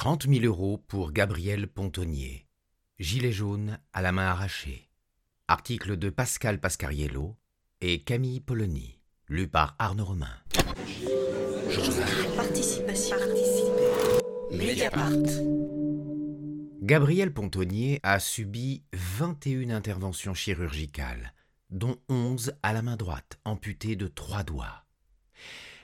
[0.00, 2.46] 30 000 euros pour Gabriel Pontonnier.
[2.98, 4.88] Gilet jaune à la main arrachée.
[5.46, 7.36] Article de Pascal Pascariello
[7.82, 8.98] et Camille Polony.
[9.28, 10.34] Lu par Arnaud Romain.
[12.34, 13.18] Participation.
[14.50, 15.10] Mediapart.
[16.80, 21.34] Gabriel Pontonnier a subi 21 interventions chirurgicales,
[21.68, 24.86] dont 11 à la main droite, amputée de trois doigts.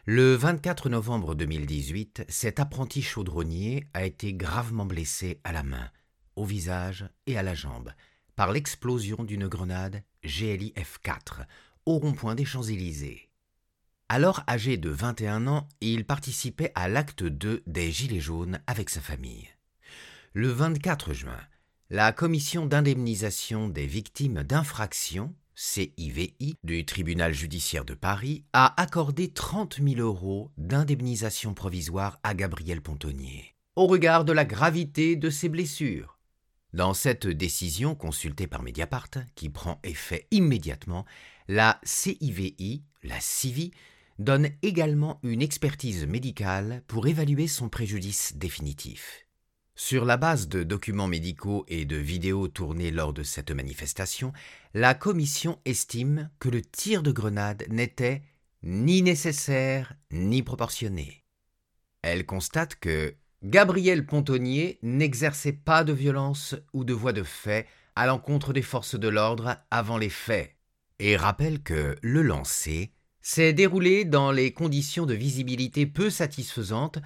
[0.09, 5.91] Le 24 novembre 2018, cet apprenti chaudronnier a été gravement blessé à la main,
[6.37, 7.91] au visage et à la jambe
[8.37, 11.47] par l'explosion d'une grenade GLI F4
[11.87, 13.31] au rond-point des Champs-Élysées.
[14.09, 19.01] Alors âgé de 21 ans, il participait à l'acte 2 des Gilets jaunes avec sa
[19.01, 19.49] famille.
[20.35, 21.41] Le 24 juin,
[21.91, 29.81] la commission d'indemnisation des victimes d'infractions, CIVI, du tribunal judiciaire de Paris, a accordé 30
[29.83, 36.19] 000 euros d'indemnisation provisoire à Gabriel Pontonnier, au regard de la gravité de ses blessures.
[36.75, 41.07] Dans cette décision consultée par Mediapart, qui prend effet immédiatement,
[41.49, 43.71] la CIVI, la CIVI,
[44.19, 49.26] donne également une expertise médicale pour évaluer son préjudice définitif.
[49.79, 54.33] Sur la base de documents médicaux et de vidéos tournées lors de cette manifestation,
[54.73, 58.23] la commission estime que le tir de grenade n'était
[58.63, 61.25] ni nécessaire ni proportionné.
[62.01, 68.07] Elle constate que Gabriel Pontonnier n'exerçait pas de violence ou de voie de fait à
[68.07, 70.57] l'encontre des forces de l'ordre avant les faits,
[71.01, 76.99] et rappelle que le lancer s'est déroulé dans les conditions de visibilité peu satisfaisantes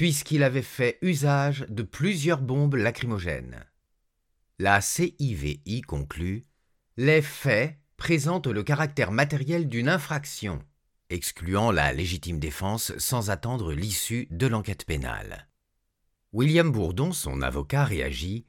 [0.00, 3.66] puisqu'il avait fait usage de plusieurs bombes lacrymogènes.
[4.58, 6.46] La CIVI conclut
[6.96, 10.64] Les faits présentent le caractère matériel d'une infraction,
[11.10, 15.48] excluant la légitime défense sans attendre l'issue de l'enquête pénale.
[16.32, 18.46] William Bourdon, son avocat, réagit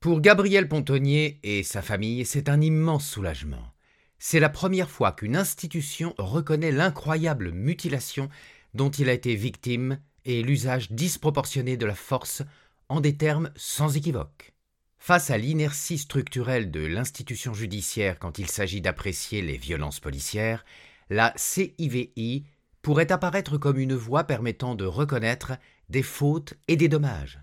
[0.00, 3.74] Pour Gabriel Pontonnier et sa famille, c'est un immense soulagement.
[4.18, 8.30] C'est la première fois qu'une institution reconnaît l'incroyable mutilation
[8.72, 12.42] dont il a été victime et l'usage disproportionné de la force
[12.88, 14.52] en des termes sans équivoque.
[14.98, 20.64] Face à l'inertie structurelle de l'institution judiciaire quand il s'agit d'apprécier les violences policières,
[21.10, 22.44] la CIVI
[22.80, 25.52] pourrait apparaître comme une voie permettant de reconnaître
[25.88, 27.40] des fautes et des dommages.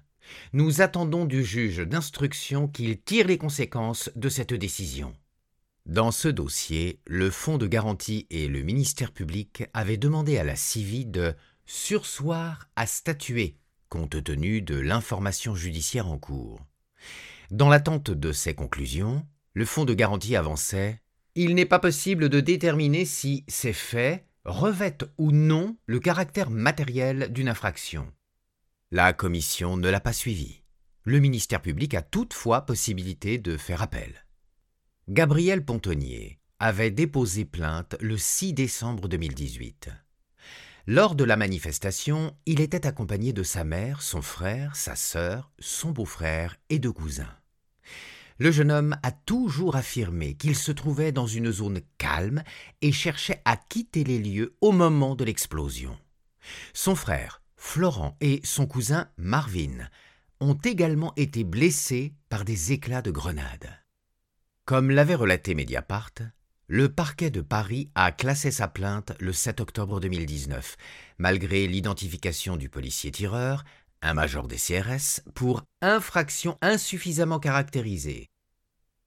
[0.54, 5.14] Nous attendons du juge d'instruction qu'il tire les conséquences de cette décision.
[5.86, 10.56] Dans ce dossier, le Fonds de garantie et le ministère public avaient demandé à la
[10.56, 11.34] CIVI de
[11.72, 13.56] sursoir à statuer
[13.88, 16.60] compte tenu de l'information judiciaire en cours.
[17.50, 21.02] Dans l'attente de ces conclusions, le Fonds de garantie avançait
[21.36, 27.32] Il n'est pas possible de déterminer si ces faits revêtent ou non le caractère matériel
[27.32, 28.12] d'une infraction.
[28.92, 30.64] La commission ne l'a pas suivi.
[31.04, 34.26] Le ministère public a toutefois possibilité de faire appel.
[35.08, 39.90] Gabriel Pontonnier avait déposé plainte le 6 décembre 2018.
[40.94, 45.92] Lors de la manifestation, il était accompagné de sa mère, son frère, sa sœur, son
[45.92, 47.34] beau-frère et deux cousins.
[48.40, 52.44] Le jeune homme a toujours affirmé qu'il se trouvait dans une zone calme
[52.82, 55.98] et cherchait à quitter les lieux au moment de l'explosion.
[56.74, 59.88] Son frère, Florent, et son cousin, Marvin,
[60.42, 63.80] ont également été blessés par des éclats de grenades.
[64.66, 66.12] Comme l'avait relaté Mediapart,
[66.74, 70.78] le parquet de Paris a classé sa plainte le 7 octobre 2019,
[71.18, 73.66] malgré l'identification du policier tireur,
[74.02, 78.30] un major des CRS, pour infraction insuffisamment caractérisée.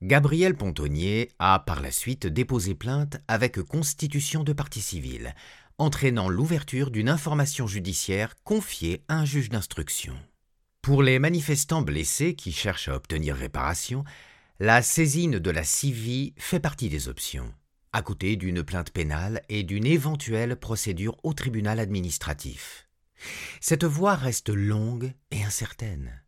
[0.03, 5.33] Gabriel Pontonnier a par la suite déposé plainte avec constitution de partie civile,
[5.79, 10.13] entraînant l'ouverture d'une information judiciaire confiée à un juge d'instruction.
[10.83, 14.03] Pour les manifestants blessés qui cherchent à obtenir réparation,
[14.59, 17.53] la saisine de la CIVI fait partie des options,
[17.91, 22.87] à côté d'une plainte pénale et d'une éventuelle procédure au tribunal administratif.
[23.59, 26.23] Cette voie reste longue et incertaine.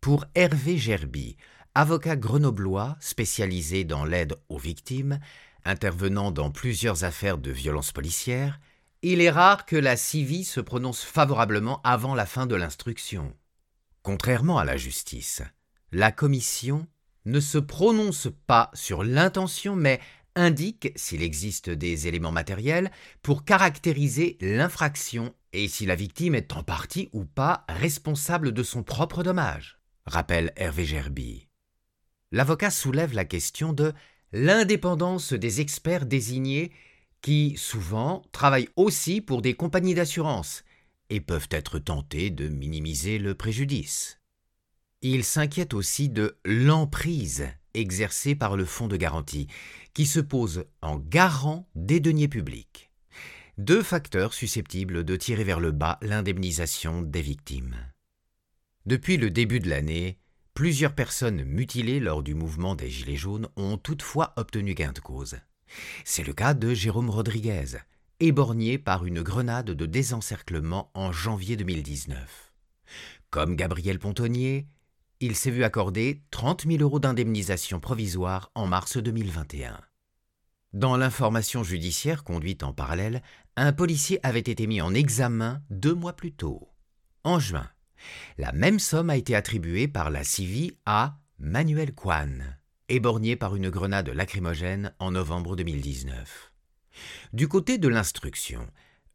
[0.00, 1.36] Pour Hervé Gerby,
[1.74, 5.18] avocat grenoblois spécialisé dans l'aide aux victimes,
[5.64, 8.60] intervenant dans plusieurs affaires de violences policières,
[9.02, 13.36] il est rare que la CIVI se prononce favorablement avant la fin de l'instruction.
[14.02, 15.42] Contrairement à la justice,
[15.90, 16.86] la commission
[17.24, 20.00] ne se prononce pas sur l'intention, mais
[20.36, 22.90] indique s'il existe des éléments matériels
[23.22, 28.82] pour caractériser l'infraction et si la victime est en partie ou pas responsable de son
[28.82, 31.48] propre dommage, rappelle Hervé Gerby.
[32.32, 33.92] L'avocat soulève la question de
[34.32, 36.72] l'indépendance des experts désignés
[37.22, 40.64] qui, souvent, travaillent aussi pour des compagnies d'assurance
[41.08, 44.20] et peuvent être tentés de minimiser le préjudice.
[45.06, 49.48] Il s'inquiète aussi de l'emprise exercée par le fonds de garantie,
[49.92, 52.90] qui se pose en garant des deniers publics.
[53.58, 57.76] Deux facteurs susceptibles de tirer vers le bas l'indemnisation des victimes.
[58.86, 60.16] Depuis le début de l'année,
[60.54, 65.36] plusieurs personnes mutilées lors du mouvement des Gilets jaunes ont toutefois obtenu gain de cause.
[66.06, 67.76] C'est le cas de Jérôme Rodriguez,
[68.20, 72.54] éborgné par une grenade de désencerclement en janvier 2019.
[73.28, 74.66] Comme Gabriel Pontonnier,
[75.20, 79.80] il s'est vu accorder 30 000 euros d'indemnisation provisoire en mars 2021.
[80.72, 83.22] Dans l'information judiciaire conduite en parallèle,
[83.56, 86.68] un policier avait été mis en examen deux mois plus tôt.
[87.22, 87.68] En juin,
[88.38, 92.58] la même somme a été attribuée par la CIVI à Manuel Kwan,
[92.88, 96.52] éborgné par une grenade lacrymogène en novembre 2019.
[97.32, 98.66] Du côté de l'instruction,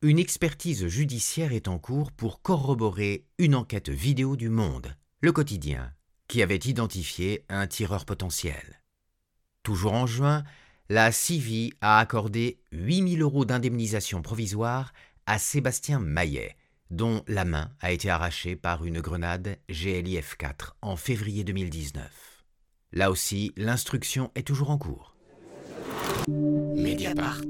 [0.02, 5.92] une expertise judiciaire est en cours pour corroborer une enquête vidéo du Monde, le quotidien,
[6.28, 8.82] qui avait identifié un tireur potentiel.
[9.64, 10.44] Toujours en juin,
[10.88, 14.94] la CIVI a accordé 8000 euros d'indemnisation provisoire
[15.26, 16.56] à Sébastien Maillet,
[16.90, 22.46] dont la main a été arrachée par une grenade GLIF-4 en février 2019.
[22.94, 25.16] Là aussi, l'instruction est toujours en cours.
[26.28, 27.42] Mediapart.